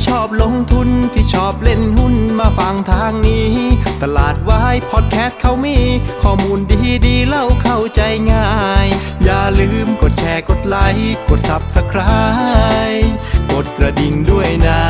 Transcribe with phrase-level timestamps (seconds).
[0.00, 3.52] ที่ชอบลงทุนที่ชอบเล่นหุ้นมาฟังทางนี้
[4.02, 5.78] ตลาดวายพอดแคสต์เขามี
[6.22, 8.00] ข้อมูลดีดีเล่าเข้าใจ
[8.32, 8.50] ง่า
[8.84, 8.86] ย
[9.24, 13.08] อย่าลืมกดแชร์กดไลค์กด Subscribe
[13.52, 14.82] กดกระดิ่งด้วยนะ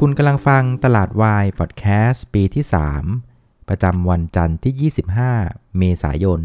[0.00, 2.64] คุณกำลังฟังตลาดวายพอดแคสต์ปีที่
[3.16, 4.92] 3 ประจำวันจันทร์ที่
[5.40, 6.40] 25 เมษายน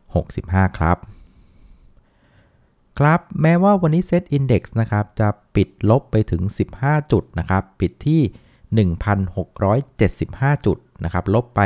[0.00, 0.98] 2565 ครับ
[2.98, 6.42] ครับแม้ว่าวันนี้ Set Index นะครับจะปิดลบไปถึง
[6.76, 8.88] 15 จุดนะครับปิดที่
[9.56, 11.60] 1,675 จุดนะครับลบไป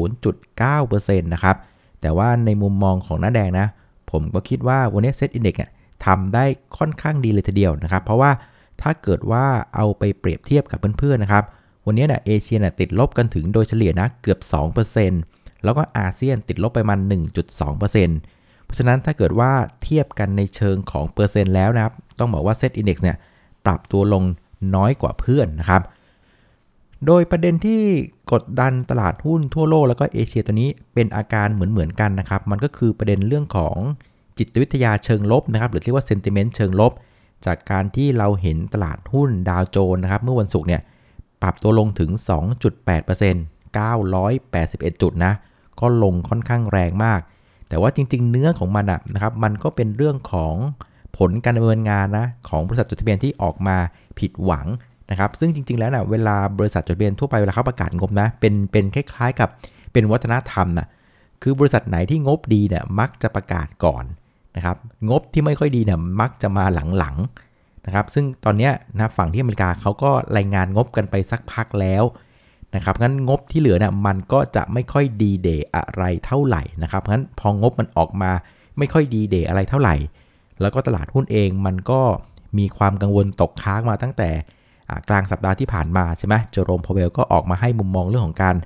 [0.00, 1.56] 0.9%นะครับ
[2.00, 3.66] แต่ว่าในมุมมองของน้าแดงนะ
[4.10, 5.70] ผมก็คิดว่าวันนี้ Set Index เนี่ย
[6.06, 6.44] ทำได้
[6.78, 8.30] ค่อนข้างดีเลยทีเดียวนะครับ เพราะว่า
[8.82, 11.44] ถ้าเกิดว่าเอาไปเปรียบเทียบกับเพื่อนๆนะครับ
[11.86, 14.38] วันนี้เนี่ยเอเชียเนี่ยติดลบกันถึงโดยเฉลี่ยนะเกือบ
[15.02, 17.00] 2%แล้วก็อาเซียนติดลบไปมัน
[17.54, 23.16] 1.2%ะฉะนั้นถ้าเกิดว่าเทียบกันในเชิงของเปอร์เซ็นต์แล้วนะครับ ต้องบอกว่า Set Index เนี่ย
[23.66, 24.24] ปรับตัวลง
[24.74, 25.82] น้อยกว่าเพื่อนนะครับ
[27.06, 27.82] โดยประเด็นที่
[28.32, 33.76] กดดันตลาดหุ้นทั่วโลกแล้วก็เอเชียตัวนี้เป็นอาการเหมือนๆกันนะครับ มันก็คือประเด็นเรื่องของ
[34.38, 36.92] จิตวิทยาเชิงลบนะครับ หรือเรียกว่า sentiment เชิงลบ
[37.46, 40.82] จากการที่เราเห็นตลาดหุ้นดาวโจนส์นะครับ เมื่อวันศุกร์เนี่ย
[41.42, 42.10] ปรับตัวลงถึง
[42.96, 45.32] 2.8% 981 จุดนะ
[45.80, 47.20] ก็ลงค่อนข้างแรงมาก
[47.68, 50.54] แต่ว่าจริง ๆ เนื้อของมันอะนะครับ มันก็เป็นเรื่องของ
[51.18, 53.76] ผลการดำเนินงานนะของบริษัทจดทะเบียนที่ออกมา
[54.18, 54.66] ผิดหวัง
[55.10, 59.48] นะครับ ซึ่งจริง ๆ แล้วนะเวลาบริษัทจดทะเบียนทั่วไปเวลาเขาประกาศงบนะ เป็นเป็นคล้าย ๆ กับ
[59.92, 60.86] เป็นวัฒนธรรมนะ
[61.42, 64.04] คือบริษัทไหนที่งบดีเนี่ยมักจะประกาศก่อน
[64.56, 64.76] นะครับ
[65.10, 66.64] งบที่ไม่ค่อยดีเนี่ยมักจะมา
[66.98, 72.02] หลังๆนะครับ ซึ่งตอนนี้นะฝั่งที่อเมริกาเขาก็รายงานงบกันไปสักพักแล้ว
[72.76, 78.30] นะครับงั้นงบที่เหลือเนี่ยมันก็จะไม่ค่อยดีเดย์อะไรเท่าไหร่นะครับงั้นพองบมันออกมา
[78.78, 79.94] ไม่ค่อยดีเดย์อะไรเท่าไหร่
[80.60, 82.00] แล้วก็ตลาดหุ้นเองมันก็
[82.58, 84.30] มีความกังวลตกค้างมาตั้งแต่
[85.08, 88.56] กลางสัปดาห์ที่ผ่านมาใช่ไหมเจอโรมพาวเวลก็ออกมาให้มุมมองเรื่องของการ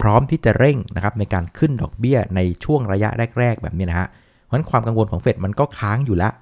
[0.00, 4.08] พร้อมที่จะเร่งนะครับในการขึ้นดอกเบี้ยในช่วงระยะแรก ๆ แบบนี้นะฮะ
[4.44, 6.32] เพราะนั้นความกังวลของเฟดมันก็ค้างอยู่แล้ว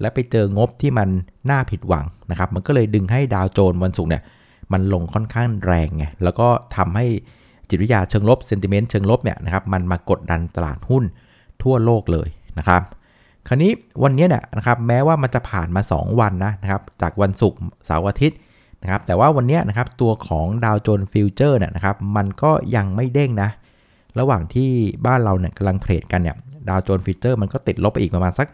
[0.00, 1.08] และไปเจองบที่มัน
[1.50, 4.22] น่าผิดหวังนะครับ มันก็เลยดึงให้ดาวโจนส์วันศุกร์เนี่ย
[4.72, 7.06] มันลงค่อนข้างแรงไงแล้วก็ทำให้
[7.68, 11.04] จิตวิทยาเชิงลบ sentiment เชิงลบเนี่ยนะครับมันมากดดันตลาดหุ้น
[11.62, 12.82] ทั่วโลกเลยนะครับ
[13.48, 13.72] คราวนี้
[14.02, 18.38] วันนี้เนี่ยนะครับแม้ว่ามันจะผ่านมา 2 วันนะนะครับจากวันศุกร์เสาร์อาทิตย์
[18.82, 23.50] นะครับแต่ว่าวันนี้นะครับตัวของดาวโจนส์ future เนี่ยนะครับมันก็ยังไม่เด้งนะ
[24.18, 24.70] ระหว่างที่
[25.06, 26.36] บ้านเราเนี่ยกำลังเทรดกันเนี่ย
[26.68, 28.48] ดาวโจนส์ฟิวเจอร์มันก็ติดลบไปอีกประมาณสัก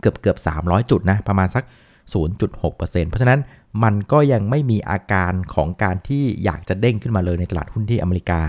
[0.00, 1.64] เกือบเกือบ300 จุดนะประมาณสัก
[2.08, 3.40] 0.6%เพราะฉะนั้น
[3.84, 8.40] มันก็ยังไม่มีอาการของการที่อยากจะเด้งขึ้นมาเลยในตลาดหุ้นที่อเมริกา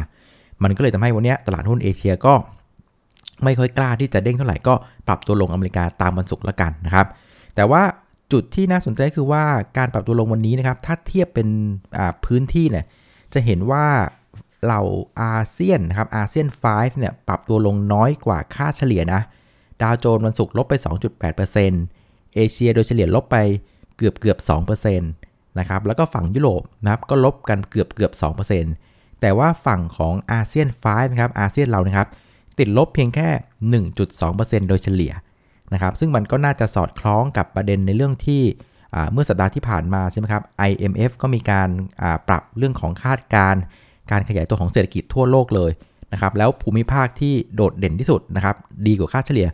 [0.63, 2.33] มันก็เลยทำให้วันนี้ตลาดหุ้นเอเชียก็
[3.43, 4.73] ไม่ค่อยกล้าที่จะเด้งเท่าไหร่ก็
[5.07, 7.07] ปรับตัวลงอเมริกาตามวันศุกร์ละกันนะครับ
[7.55, 7.83] แต่ว่า
[8.31, 9.43] จุดที่น่าสนใจคือว่า
[9.77, 11.47] การปรับตัวลงวันนี้นะครับ ถ้าเทียบเป็น
[12.25, 12.85] พื้นที่เนี่ย
[13.33, 13.85] จะเห็นว่า
[14.63, 14.83] เหล่า
[15.21, 19.21] อาเซียนนะครับอาเซียน 5 เนี่ยปรับตัวลงน้อยกว่าค่าเฉลี่ยนะ
[19.81, 20.73] ดาวโจนส์วันศุกร์ลบไป
[21.41, 22.00] 2.8%
[22.35, 23.37] เอเชียโดยเฉลี่ยลบไป
[23.97, 24.37] เกือบเกือบ
[24.83, 28.11] 2%นะครับแล้วก็ฝั่งยุโรปนะครับก็ลบกันเกือบเกือบ
[28.67, 32.07] 2%แต่ว่าฝั่งของอาเซียน5นะครับอาเซียนเรานะครับ
[32.59, 33.29] ติดลบเพียงแค่
[33.89, 35.13] 1.2%โดยเฉลี่ย
[35.73, 38.43] นะครับซึ่งมันก็น่าจะสอดคล้องกับประเด็นในเรื่องที่
[39.11, 41.69] เมื่อสัปดาห์ที่ผ่านมาใช่ไหมครับ IMF ก็มีการ
[42.27, 43.61] ปรับเรื่องของคาดการณ์
[44.11, 45.71] การขยายตัวของเศรษฐกิจทั่วโลกเลย
[46.13, 48.55] นะครับแล้วภูมิภาคที่โดดเด่นที่สุดนะครับ
[48.87, 49.47] ดีกว่าค่าเฉลี่ย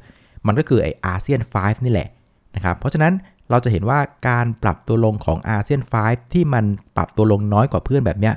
[0.47, 2.09] มันก็คือไออาเซียน 5 นี่แหละ
[2.57, 3.13] นะครับเพราะฉะนั้น
[3.49, 8.35] เราจะเห็นว่าการปรับตัวลงของอาเซียน5ที่มันปรับตัวลงน้อยกว่าเพื่อนแบบเนี้ย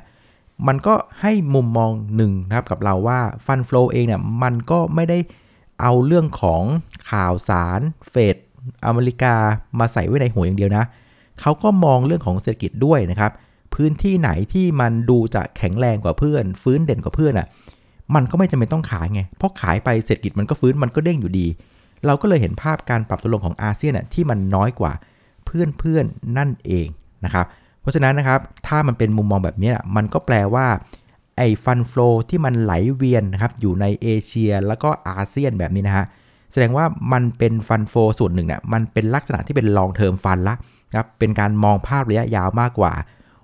[0.67, 5.19] มันก็ให้มุมมองหนึ่งนะครับกับเราว่าฟันฟลูเองเนี่ยมันก็ไม่ได้
[5.81, 6.63] เอาเรื่องของ
[7.11, 8.37] ข่าวสารเฟด
[8.87, 9.35] อเมริกา
[9.79, 10.85] มาใส่ไว้ในหัวอย่างเดียวนะ
[11.41, 13.33] เขาก็มองเรื่องของเศรษฐกิจด้วยนะครับ
[13.75, 17.47] พื้นที่ไหนที่มันดูจะแข็งแรงกว่าเพื่อน ฟื้นเด่นกว่าเพื่อนอะ่ะ
[18.15, 21.47] มันก็ไม่จำเป็นต้องขายไงเพราะขายไปเศรษฐกิจมันก็ฟื้นมันก็เด้งอยู่ดี
[22.07, 24.93] เราก็เลยเห็นภาพการปรับตัวลงของอาเซียนที่มันน้อยกว่า
[25.45, 26.05] เพื่อนเพื่อน
[26.39, 26.87] นั่นเอง
[27.25, 27.47] นะครับ
[27.81, 30.67] เพราะฉะนั้นนะครับถ้ามันเป็นมุมมองแบบนี้มันก็แปลว่า
[31.37, 36.07] ไอ้ fund flow ที่มันไหลเวียนนะครับอยู่ในเอเชียแล้วก็อาเซียนแบบนี้นะฮะ
[36.53, 40.55] แสดงว่ามันเป็น fund flow ส่วนหนึ่งเนี่ยมันเป็นลักษณะที่เป็น long term fund ละ
[40.97, 42.93] ครับเป็นการมองภาพระยะยาวมากกว่า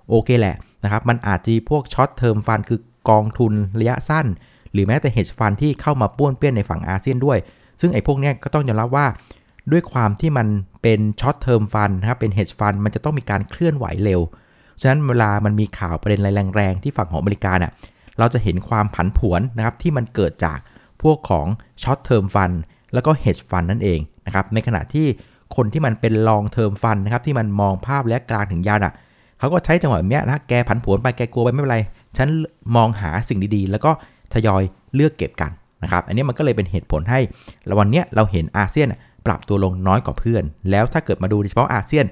[0.09, 2.79] โอเคแหละนะครับมันอาจจะพวก short term fund คือ
[3.09, 4.25] กองทุนระยะสั้น
[4.71, 7.37] หรือแม้แต่ hedge fund ที่เข้ามาป้วนเปี้ยนในฝั่งอาเซียนด้วย
[7.81, 9.05] ซึ่งไอ้พวกนี้ก็ต้องยอมรับว่า
[9.71, 10.47] ด้วยความที่มัน
[10.81, 14.21] เป็น short term fund นะครับเป็น hedge fund มันจะต้องมีการเคลื่อนไหวเร็ว
[14.81, 17.71] ฉะนั้นเวลามันมีข่าวประเด็นอะไรแรงๆที่ฝั่งของอเมริกาเนี่ย
[18.19, 20.57] เราจะเห็นความผันผวนนะครับที่มันเกิดจาก
[21.01, 21.47] พวกของ
[21.83, 22.51] short term fund
[22.93, 25.07] แล้วก็ hedge fund นั่นเองนะครับในขณะที่
[25.55, 28.93] คนที่มันเป็น long term fund นะครับที่มันมองภาพและกลางถึงยาวอะ
[29.39, 31.79] เขาก็ใช้จังหวะแบบนี้นะแกผันผวนไปแกกลัวไปไม่เป็นไร
[32.17, 32.27] ฉัน
[32.75, 33.91] มองหาสิ่งดีๆ แล้วก็
[34.33, 34.63] ทยอย
[34.95, 35.51] เลือกเก็บกัน
[35.83, 37.19] นะครับ อันนี้มันก็เลยเป็นเหตุผลให้
[37.79, 38.87] วันนี้เราเห็นอาเซียน
[39.25, 42.05] ปรับตัวลงน้อยกว่าเพื่อน แล้วถ้าเกิดมาดูเฉพาะอาเซียน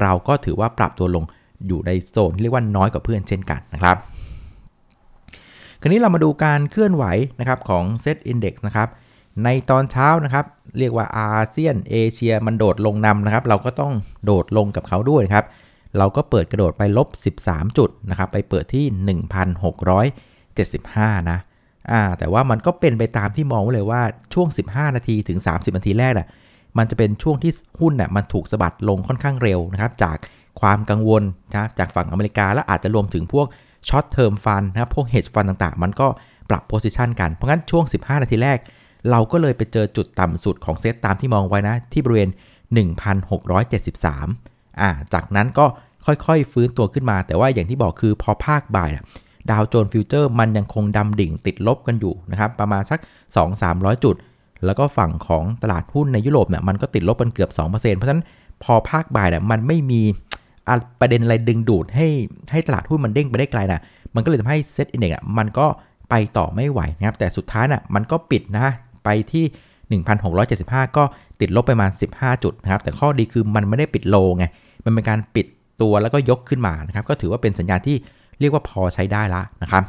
[0.00, 1.24] เราก็ถือว่าปรับตัวลง
[1.66, 3.96] อยู่ในโซนที่เรียกว่าน้อยกว่าเพื่อนเช่นกันนะครับ
[5.80, 7.04] คราวนี้เรามาดูการเคลื่อนไหว
[7.40, 8.88] นะครับของ Set Index นะครับ
[9.44, 10.44] ในตอนเช้านะครับ
[10.78, 13.92] เรียกว่าอาเซียนเอเชียมันโดดลงนำนะครับ เราก็ต้อง
[14.24, 15.44] โดดลงกับเขาด้วยครับ
[15.98, 17.08] เราก็เปิดกระโดดไปลบ
[17.40, 18.84] 13 จุดนะครับ ไปเปิดที่
[20.02, 21.38] 1,675 นะ
[21.90, 24.02] อ่าแต่ว่ามันก็เป็นไปตามที่มองไว้เลยว่า
[24.34, 26.28] ช่วง 15 นาทีถึง 30 นาทีแรกน่ะ
[26.78, 30.16] มันจะเป็นช่วงที่หุ้นน่ะมันถูกสะบัดลงค่อนข้างเร็วนะครับจาก
[30.60, 33.46] ความกังวลนะจากฝั่งอเมริกา และอาจจะรวมถึงพวก
[33.88, 36.08] short term fund นะครับพวก hedge fund ต่างๆ มันก็
[36.50, 38.58] ปรับ position กัน เพราะงั้นช่วง 15 นาทีแรก
[39.10, 42.30] เราก็เลยไปเจอจุดต่ำสุดของเซตตามที่มองไว้นะ ที่บริเวณ
[43.14, 45.66] 1,673อ่าจากนั้นก็
[46.06, 48.90] ค่อยๆ ฟื้นตัวขึ้นมา แต่ว่าอย่างที่บอกคือพอภาคบ่าย
[49.50, 53.00] ดาวโจนส์ future มันยังคงดำดิ่งติดลบกันอยู่นะครับประมาณสัก
[53.52, 54.16] 2-300 จุด
[54.64, 58.24] แล้วก็ฝั่งของตลาดหุ้นในยุโรปเนี่ยมันก็ติดลบกันเกือบ 2%เพราะฉะนั้น
[58.64, 60.02] พอภาคบ่ายเนี่ยมันไม่มี
[61.00, 62.08] ประเด็นอะไรดึงดูดให้
[62.52, 63.80] ให้ตลาดหุ้นมันเด้งไปได้ไกลนะ
[64.14, 65.66] มันก็เลยทำให้เซ็ตอินเด็กซ์มันก็
[66.10, 68.72] ไปต่อไม่ไหวนะครับแต่สุดท้ายน่ะมันก็ปิดนะ
[69.04, 69.44] ไปที่
[70.26, 71.04] 1,675 ก็
[71.40, 74.44] ติดลบไปประมาณ15 จุดนะครับแต่ข้อดีคือมันไม่ได้ปิดโลไง
[74.84, 75.46] มันเป็นการปิด
[75.82, 77.96] ตัวแล้วก็ยกขึ้นมานะครับก็ถือว่าเป็นสัญญาณที่
[78.40, 79.84] เรียกว่าพอใช้ได้ละนะครับ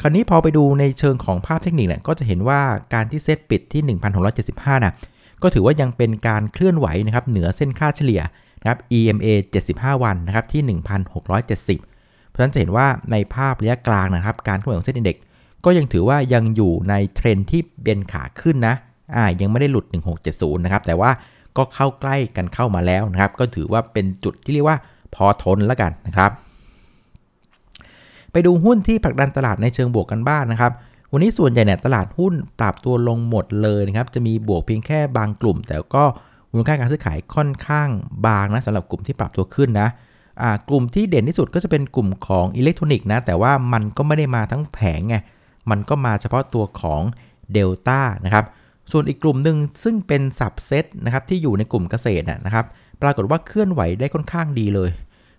[0.00, 2.60] คราวนี้พอไปดูในเชิงของภาพเทคนิคเนี่ยก็จะเห็นว่า
[2.94, 3.98] การที่เซตปิดที่
[4.34, 4.94] 1,675นะ
[5.42, 8.22] ก็ถือว่ายังเป็นการเคลื่อนไหวนะครับเหนือเส้นค่าเฉลี่ย
[8.60, 9.26] นะครับ EMA
[9.66, 15.16] 75 วันนะครับที่ 1,670 เพราะฉะนั้นจะเห็นว่าในภาพระยะกลางนะครับ การเคลื่อนไหวของเส้นอินเด็ก
[15.64, 18.74] ก็ยังถือว่ายังอยู่ในเทรนที่เป็นขาขึ้นนะ
[19.16, 19.84] อ่ายังไม่ได้หลุด
[20.24, 21.10] 1670 นะครับ แต่ว่า
[21.56, 24.78] ก็เข้าใกล้กันเข้ามาแล้วนะครับ ก็ถือว่าเป็นจุดที่เรียกว่า
[25.14, 26.30] พอทนแล้วกันนะครับ
[28.32, 30.72] ไปดูหุ้นที่ผลักดันตลาดในเชิงบวกกันบ้างนนะครับ
[31.12, 36.04] วันนี้ส่วนใหญ่เนี่ยตลาดหุ้นปรับตัวลงหมดเลยนะครับ จะมีบวกเพียงแค่บางกลุ่ม แต่ก็
[36.50, 37.88] มูลค่าการซื้อขายค่อนข้าง
[38.26, 39.88] บางนะสำหรับกลุ่มที่ปรับตัวขึ้นนะ
[40.68, 45.16] กลุ่มที่เด่นที่สุดก็จะเป็นกลุ่มของอิเล็กทรอนิกส์นะ แต่ว่ามันก็ไม่ได้มาทั้งแผงไง
[45.70, 47.02] มันก็มาเฉพาะตัวของ
[47.52, 48.44] เดลต้านะครับ
[48.92, 52.66] ส่วนอีกกลุ่มหนึ่งซึ่งเป็นสับเซตนะครับที่อยู่ในกลุ่มเกษตรนะครับ
[53.02, 54.90] ปรากฏว่าเคลื่อนไหวได้ค่อนข้างดีเลย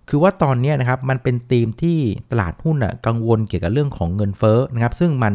[0.10, 1.98] คือว่าตอนนี้นะครับมันเป็นธีมที่
[2.32, 5.34] ตลาดหุ้นอะกังวลเกี่ยวกับเรื่องของเงินเฟ้อนะครับซึ่งมัน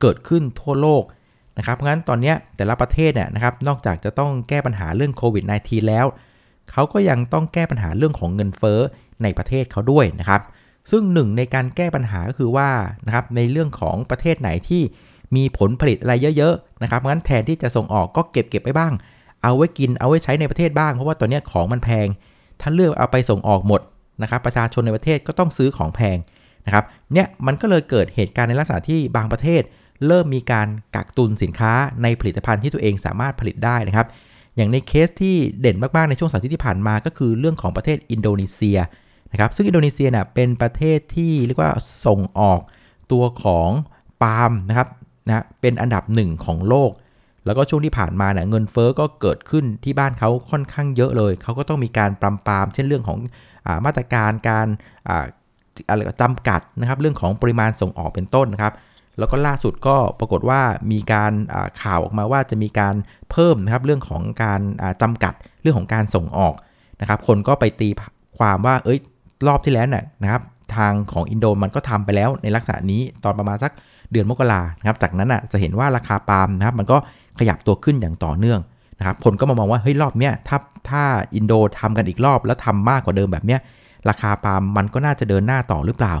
[0.00, 1.02] เกิดขึ้นทั่วโลก
[1.58, 6.06] นะครับเพราะงั้นตอนนี้แต่ละประเทศเนี่ยนะครับนอกจากจะต้องแก้ปัญหาเรื่องโควิด -19 แล้ว
[6.72, 8.80] เขาก็ยังต้องแก้ปัญหาเรื่องของเงินเฟ้อ
[9.22, 10.42] ในประเทศเขาด้วยนะครับ
[10.90, 12.70] ซึ่งหนึ่งในการแก้ปัญหาก็คือว่า
[13.06, 14.82] นะครับในเรื่องของประเทศไหนที่
[15.36, 18.92] มีผลผลิตอะไรเยอะๆนะครับงั้นแทนที่จะส่งออกก็เก็บเก็บไปบ้าง
[19.42, 22.06] เอาไว้กินเอาไว้ใช้ในประเทศบ้างเพราะว่าตอนนี้ของมันแพง
[22.60, 23.80] ถ้าเลือกเอาไปส่งออกหมด
[24.22, 26.18] นะครับประชาชนในประเทศก็ต้องซื้อของแพง
[26.66, 29.62] นะครับเนี่ยมันก็เลยเกิดเหตุการณ์ในลักษณะที่บางประเทศ
[30.06, 31.72] เริ่มมีการกักตุนสินค้า
[32.02, 34.06] ในผลิตภัณฑ์ที่ตัวเองสามารถผลิตได้นะครับ
[34.56, 38.78] อย่างในเคสที่เด่นมากๆในช่วงสัปดาห์ที่ผ่านมาก็คือเรื่องของประเทศอินโดนีเซีย
[39.32, 41.72] นะครับซึ่งอินโดนีเซียเนี่ยเป็นประเทศที่เรียกว่า
[42.06, 42.60] ส่งออก
[43.12, 43.70] ตัวของ
[44.22, 44.88] ปาล์มนะครับ
[45.28, 46.90] นะเป็นอันดับหนึ่งของโลก
[47.46, 53.18] แล้วก็ช่วงที่ผ่านมาเนี่ยเงินเฟอ้อก็เกิดขึ้นที่บ้านเขาค่อนข้างเยอะเลย เขาก็ต้องมีการปรำปรามเช่นเรื่องของ
[53.86, 54.66] มาตรการการ
[55.88, 58.74] อะไรจำกัดนะครับเรื่องของปริมาณส่งออกเป็นต้นนะครับ
[59.18, 60.60] แล้วก็ล่าสุดก็ปรากฏว่า
[60.92, 61.32] มีการ
[61.82, 62.94] ข่าวออกมาว่าจะมีการ
[63.30, 64.60] เพิ่มนะครับเรื่องของการ
[65.02, 66.54] จำกัดเรื่องของการส่งออก
[67.00, 67.88] นะครับ คนก็ไปตี
[68.38, 68.98] ความว่าเอ้ย
[69.46, 70.42] รอบที่แล้วน่ยนะครับ
[70.76, 73.72] ทางของอินโดมันก็ทำไปแล้วในลักษณะนี้ตอนประมาณสัก
[74.12, 76.96] เดือนมกรานะครับ จากนั้นอะจะเห็นว่าราคาปาล์มนะครับมันก็
[77.38, 78.60] ขยับตัวขึ้นอย่างต่อเนื่อง
[78.98, 80.58] นะครับคนก็มามองว่าเฮ้ยรอบเนี้ยถ้า
[80.90, 81.02] ถ้า
[81.34, 83.60] อินโดทำกันอีกรอบแล้วทำมากกว่าเดิมแบบเนี้ย
[84.08, 86.14] ราคาปาล์มมันก็น่าจะเดินหน้าต่อหรือเปล่า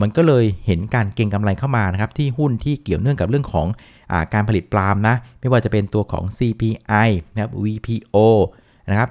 [0.00, 3.66] มันก็เลยเห็นการเก็งกำไรเข้ามานะครับที่หุ้นที่เกี่ยวเนื่องกับเรื่องของ
[4.10, 8.16] อาการผลิตปาล์มนะไม่ว่าจะเป็นตัวของ CPI นะครับ VPO
[8.90, 9.10] นะครับ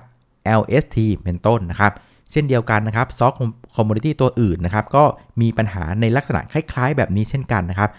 [0.59, 1.93] LST เป็นต้นนะครับ
[2.31, 3.33] เช่นเดียวกันนะครับ soft
[3.75, 5.03] commodity ตัวอื่นนะครับก็
[5.41, 7.89] มีปัญหาในลักษณะคล้ายๆ แบบนี้เช่นกันนะครับ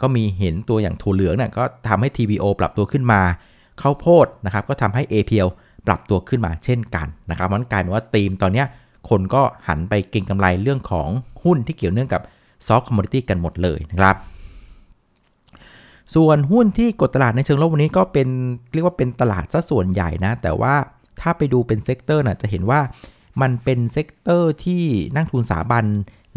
[0.00, 3.22] ก็มีเห็นตัวอย่างถั่วเหลืองเนี่ยก็ทำให้ TVO ปรับตัวขึ้นมา
[3.80, 5.48] ข้าวโพดนะครับก็ทำให้ CPL
[5.86, 8.64] ปรับตัวขึ้นมาเช่นกันนะครับมันกลายเป็นว่าธีมตอนนี้
[9.10, 11.08] คนก็หันไปเก็งกำไรเรื่องของ
[11.44, 12.22] หุ้นที่เกี่ยวเนื่องกับ
[12.66, 14.16] soft commodity กันหมดเลยนะครับ
[16.14, 18.28] ส่วนหุ้นที่กดตลาดในเชิงลบวันนี้ก็เป็น
[18.74, 20.74] เรียกว่าเป็นตลาดซะส่วนใหญ่นะ แต่ว่า
[21.20, 22.80] ถ้าไปดูเป็น sector นะจะเห็นว่า
[23.42, 24.82] มันเป็น sector ที่
[25.14, 25.84] นักทุนสถาบัน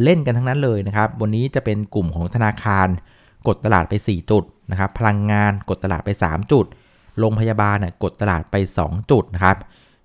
[0.04, 2.88] เล่นกันทั้งนั้นเลยนะครับ วันนี้จะเป็นกลุ่มของธนาคาร
[3.48, 6.66] กดตลาดไป 4 จุดนะครับ พลังงานกดตลาดไป 3 จุด
[7.20, 9.58] โรงพยาบาลน่ยกดตลาดไป 2 จุดนะครับ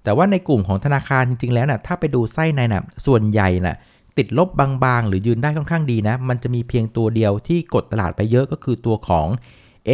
[0.05, 3.77] แต่ว่าในกลุ่มของธนาคารจริงๆแล้วนะ่ะถ้าไปดูไส้ในนะ่ะส่วนใหญ่นะ่ะ
[4.19, 4.49] ติดลบ
[4.85, 9.29] บางๆ หรือยืนได้ค่อนข้างดีนะ มันจะมีเพียงตัวเดียวที่กดตลาดไปเยอะก็คือตัวของ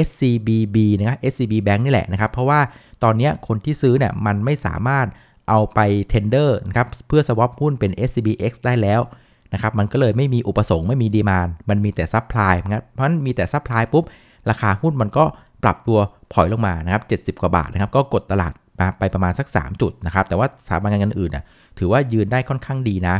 [0.06, 2.60] SCBB นะครับ SCB Bank นี่แหละนะครับ เพราะว่า
[3.04, 5.06] ตอนนี้คนที่ซื้อเนี่ยมันไม่สามารถ
[5.48, 5.80] เอาไป
[6.12, 9.00] tender นะครับเพื่อ swap หุ้นเป็น SCBX ได้แล้ว
[9.52, 14.04] นะครับ มันก็เลยไม่มีอุปสงค์ไม่มี demand มันมีแต่ supply นะครับเพราะฉะนั้นมีแต่ supply ปุ๊บ
[14.50, 15.24] ราคาหุ้นมันก็
[15.62, 15.98] ปรับตัว
[16.34, 21.44] ถอยลงมานะครับ70 กว่าบาทนะครับ ก็กดตลาดมาไปประมาณสัก 3 จุดนะครับ แต่ว่าสถาบันการเงินอื่นนะ
[21.78, 23.16] ถือว่ายืนได้ค่อนข้างดีนะ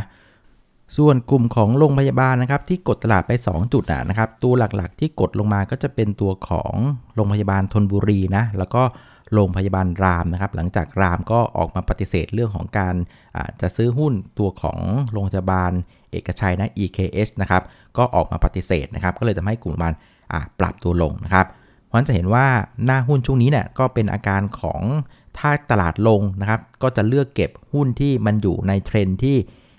[0.97, 6.73] ส่วนกลุ่มของโรงพยาบาลนะครับ ที่กดตลาดไป 2 จุดนะครับ ตัวหลักๆ ที่กดลงมาก็จะเป็นตัวของ
[7.15, 8.83] โรงพยาบาลทนบุรีนะ แล้วก็
[9.33, 12.95] โรงพยาบาลรามนะครับ หลังจากรามก็ออกมาปฏิเสธเรื่องของการ
[13.61, 14.79] จะซื้อหุ้นตัวของ
[15.11, 15.71] โรงพยาบาล
[16.11, 17.63] เอกชัยนะ EKH นะครับ
[17.97, 19.93] ก็ออกมาปฏิเสธนะครับ ก็เลยทำให้กลุ่มมัน
[20.59, 22.47] ปรับตัวลงนะครับันจะเห็นว่า
[22.85, 24.81] หน้าหุ้นช่วงนี้เนี่ยก็เป็นอาการของ
[25.37, 29.37] ถ้าตลาดลงนะครับ ก็จะเลือกเก็บหุ้นที่มันอยู่ในเทรนที่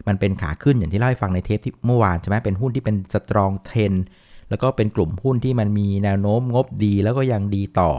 [0.08, 3.92] มันเป็นขาขึ้นอย่างที่เล่าให้ฟังในเทปที่เมื่อวานใช่ไหมเป็นหุ้นที่เป็น strong trend
[4.50, 7.90] แล้วก็เป็นกลุ่มหุ้นที่มันมีแนวโน้มงบดีแล้วก็ยังดีต่อ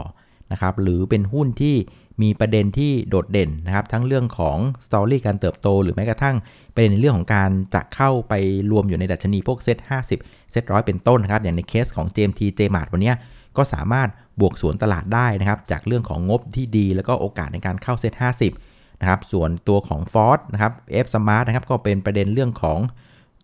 [0.52, 1.76] นะครับหรือเป็นหุ้นที่
[2.22, 6.36] มีประเด็นที่โดดเด่นนะครับ ทั้งเรื่องของ story การเติบโต หรือแม้กระทั่ง
[6.74, 8.34] เป็นเรื่องของการจะเข้าไป
[8.70, 9.78] รวมอยู่ในดัชนีพวก SET50
[10.14, 13.12] SET ร้อยเป็นต้นนะครับ อย่างในเคสของ JMT JMart วันนี้
[13.56, 14.08] ก็สามารถ
[14.40, 18.12] บวกสวนตลาดได้นะครับจากเรื่องของงบที่ดี แล้วก็โอกาสในการเข้าเซ็ต
[18.56, 20.72] 50นะครับส่วนตัวของ f o r นะครับ
[21.04, 22.78] F Smart นะครับก็เป็นประเด็นเรื่องของ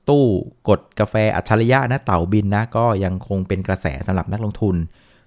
[0.08, 0.26] ตู้
[0.68, 4.76] กดกาแฟอัจฉริยะนะเต่าบินนะก็ยังคงเป็นกระแสสำหรับนักลงทุน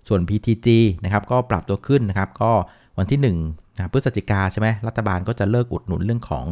[0.07, 0.67] ส่วน PTG
[1.03, 2.51] นะครับก็ปรับตัวขึ้นนะครับก็
[2.97, 3.19] วันที่
[3.51, 6.45] 1นะพฤศจิกาใช่ไหมรัฐบาลก็จะเลิกอุดหนุนเรื่องของ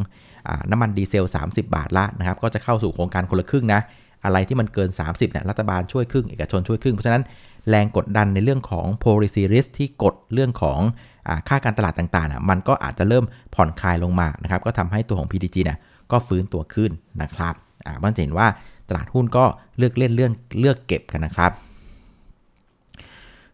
[0.48, 3.82] อน้ำมันดีเซล 30 บาทละนะครับก็จะเข้าสู่โครงการคนละครึ่งนะ
[4.26, 7.24] อะไรที่มันเกิน 30เนี่ยรัฐบาลช่วยครึ่งเอกชนช่วยครึ่งเพราะฉะนั้น
[7.70, 10.80] แรงกดดันในเรื่องของ policy risk ที่กดเรื่องของ
[11.28, 15.80] อค่าการตลาดต่างๆมันก็อาจจะเริ่มผ่อนคลายลงมานะครับก็ทำให้ตัวของ PDG เนี่ย
[16.12, 17.54] ก็ฟื้นตัวขึ้นนะครับ
[17.86, 18.48] อ่ามันจะเห็นว่า
[18.90, 19.46] ตลาดหุ้นก็
[19.78, 21.52] เลือกเล่นเรื่องเลือกเก็บกันนะครับ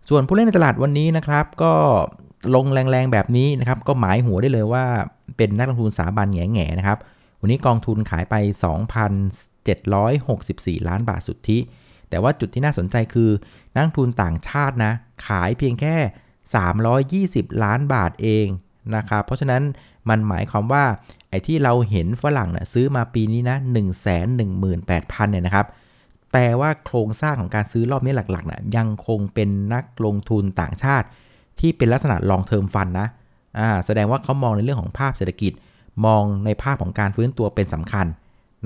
[0.10, 1.74] ส่วนผู้เล่นในตลาดวันนี้นะครับก็
[2.56, 4.86] ลงแรงๆแบบนี้นะครับก็หมายหัวได้เลยว่า
[5.38, 6.98] เป็นนักลงทุนสถาบันแง่ๆนะครับ
[7.42, 8.36] วันนี้กองทุนขายไป
[9.68, 11.58] 2,764 ล้านบาทสุทธิ
[12.14, 13.30] แต่ว่าจุดที่น่าสนใจคือ
[13.76, 14.94] นักทุนต่างชาตินะ
[15.28, 15.96] ขายเพียงแค่
[17.44, 18.48] 320 ล้านบาทเอง
[18.96, 19.64] นะครับเพราะฉะนั้น
[20.10, 20.84] มันหมายความว่า
[21.30, 23.58] ไอ้ที่เราเห็นฝรั่งนะซื้อมาปีนี้นะ
[24.24, 25.66] 118,000เนี่ยนะครับ
[26.32, 31.08] แปลว่าโครงสร้างของการซื้อรอบนี้หลักๆนะยังคงเป็นนักลงทุนต่างชาติ
[31.60, 33.08] ที่เป็นลักษณะ long term fund นะ
[33.60, 35.54] อ่าแสดงว่าเขามองในเรื่องของภาพเศรษฐกิจ
[36.06, 38.06] มองในภาพของการฟื้นตัวเป็นสำคัญ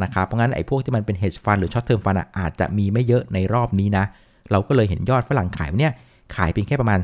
[0.04, 4.06] นะครับ เพราะงั้นไอ้พวกที่มันเป็น hedge fund หรือ short term fund อาจจะมีไม่เยอะในรอบนี้นะ
[4.52, 5.94] เราก็เลยเห็นยอดฝรั่งขายเนี่ย
[6.36, 7.00] ขายเพียงแค่ประมาณ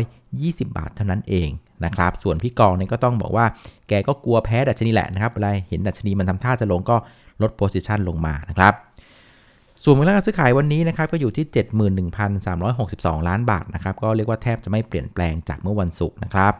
[0.00, 1.48] 320 บาทเท่านั้นเอง
[1.84, 3.46] นะครับ ส่วนพี่กองเนี่ยก็ต้องบอกว่า
[3.88, 6.96] แกก็กลัวแพ้ดัชนีแหละนะครับอะไรเห็นดัชนีมันทำท่าจะลงก็
[7.42, 8.74] ลดโพซิชันลงมานะครับ
[9.82, 11.46] ส่วนมูลค่าการซื้อขายวันนี้นะครับก็อยู่ที่
[12.62, 16.52] 71,362 ล้านบาทนะครับก็เรียกว่าแทบจะไม่เปลี่ยนแปลงจากเมื่อวันศุกร์นะครับ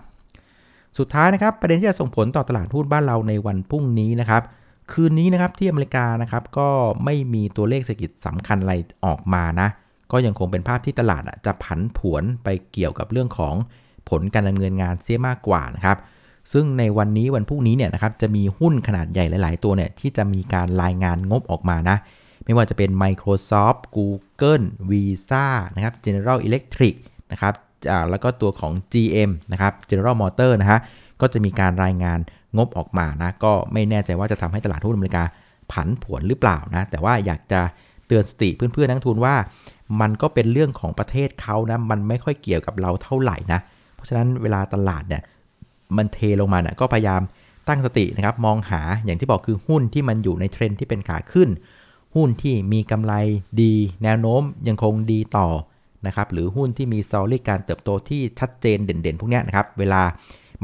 [0.98, 4.42] สุดท้ายนะครับประเด็นที่จะส่งผลต่อตลาดหุ้นบ้านเราในวันพรุ่งนี้นะครับ
[4.90, 6.68] คืนนี้นะครับที่อเมริกานะครับก็
[7.04, 8.74] ไม่มีตัวเลขเศรษฐกิจสำคัญอะไร
[9.06, 9.68] ออกมานะ
[10.12, 13.54] ก็ยังคงเป็นภาพที่ตลาดจะผันผวนไปเกี่ยวกับเรื่องของ
[14.08, 15.98] ผลการดำเนินงานเสียมากกว่านะครับ
[16.52, 21.96] ซึ่งในวันนี้วันพรุ่งนี้เนี่ยนะครับจะมีหุ้นขนาดใหญ่หลาย ๆ ตัวเนี่ยที่จะมีการรายงานงบออกมานะ
[22.44, 26.94] ไม่ว่าจะเป็น Microsoft Google Visa นะครับ General Electric
[27.32, 27.54] นะครับ
[28.10, 30.80] แล้วก็ตัวของ GM นะครับ General Motor นะฮะ
[31.20, 32.18] ก็จะมีการรายงาน
[32.56, 35.24] งบออกมานะก็ไม่แน่ใจว่าจะทำให้ตลาดหุ้นอเมริกา
[35.72, 37.60] ผันผวนหรือเปล่านะแต่ว่าอยากจะ
[38.06, 39.34] เตือนสติเพื่อนๆนักลงทุนว่า
[40.00, 43.60] มันก็เป็นเรื่องของประเทศเขานะมันไม่ค่อยเกี่ยวกับเราเท่าไหร่นะ
[43.94, 45.22] เพราะฉะนั้นเวลาตลาดเนี่ย
[45.96, 47.22] มันเทลงมาเนี่ยก็พยายาม
[47.68, 51.48] ตั้งสตินะครับมองหาอย่างที่บอกคือหุ้นที่มันอยู่ในเทรนที่เป็นขาขึ้น
[52.14, 53.14] หุ้นที่มีกำไร
[53.62, 55.48] ดี แนวโน้มยังคงดีต่อ
[56.06, 60.02] นะครับหรือหุ้นที่มี story การเติบโตที่ชัดเจนเด่นๆ พวกนี้นะครับเวลา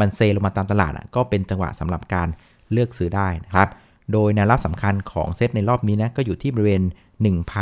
[0.00, 2.28] มันเซลงมาตามตลาดอะก็เป็นจังหวะสำหรับการ
[2.73, 3.69] เลือกซื้อได้นะครับ
[4.12, 6.83] โดยแนวรับสำคัญของเซตในรอบนี้นะก็อยู่ที่บริเวณ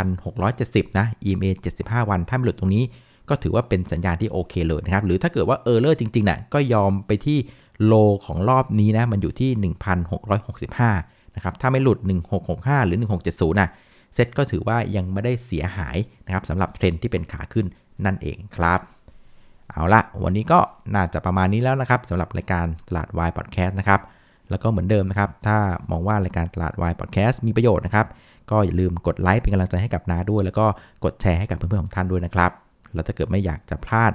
[0.08, 1.50] 1,670 นะ EMA
[1.80, 2.84] 75 วัน ถ้าไม่หลุดตรงนี้
[3.28, 7.38] ก็ถือว่าเป็นสัญญาณที่โอเคเลยนะครับ หรือถ้าเกิดว่า error จริงๆนะก็ยอมไปที่
[7.84, 7.94] low
[8.26, 9.74] ของรอบนี้นะ มันอยู่ที่
[10.24, 11.98] 1,665 นะครับ ถ้าไม่หลุด
[12.42, 13.68] 1665 หรือ 1670นะ
[14.14, 17.66] เซตก็ถือว่ายังไม่ได้เสียหายนะครับสำหรับเทรนที่เป็นขาขึ้น
[18.04, 18.80] นั่นเองครับ
[19.70, 20.58] เอาละวันนี้ก็
[20.94, 24.00] น่าจะประมาณนี้แล้วนะครับสำหรับรายการตลาดวายพอดแคสต์นะครับ
[24.50, 25.56] แล้วก็เหมือนเดิมนะครับ ถ้า
[25.90, 28.06] มองว่ารายการตลาดวายพอดแคสต์มีประโยชน์นะครับ
[28.50, 30.66] ก็อย่าลืมกดไลค์เป็นกำลังใจให้กับนาด้วย แล้วก็
[31.04, 32.50] กดแชร์ให้กับเพื่อนๆของท่านด้วยนะครับ
[32.94, 34.12] แล้วถ้าเกิดไม่อยากจะพลาด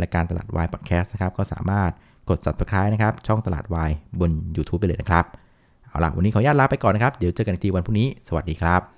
[0.00, 1.90] รายการตลาดวายพอดแคสต์นะครับ ก็สามารถ
[2.30, 3.90] กด subscribe นะครับ ช่องตลาดวาย
[4.20, 5.24] บน YouTube ไปเลยนะครับ
[5.88, 8.97] เอาล่ะ วันนี้ขออนุญาตลาไปก่อนนะครับ เดี๋ยวเจอกันอีกทีวันพรุ่งนี้ สวัสดีครับ